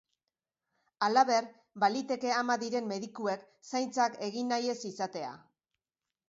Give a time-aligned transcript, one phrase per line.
[1.07, 1.47] Halaber,
[1.83, 5.31] baliteke ama diren medikuek zaintzak egin nahi ez izatea.